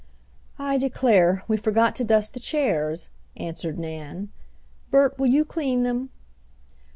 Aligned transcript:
"I 0.57 0.77
declare, 0.79 1.43
we 1.47 1.57
forgot 1.57 1.95
to 1.97 2.03
dust 2.03 2.33
the 2.33 2.39
chairs," 2.39 3.09
answered 3.37 3.77
Nan. 3.77 4.29
"Bert, 4.89 5.19
will 5.19 5.27
you 5.27 5.45
clean 5.45 5.83
them?" 5.83 6.09